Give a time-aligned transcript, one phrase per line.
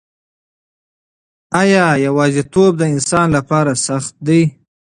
[1.61, 4.41] آیا یوازیتوب د انسان لپاره سخت دی؟